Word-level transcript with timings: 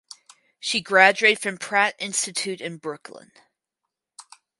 She 0.59 0.81
graduated 0.81 1.37
from 1.37 1.59
Pratt 1.59 1.93
Institute 1.99 2.59
in 2.59 2.77
Brooklyn. 2.77 3.31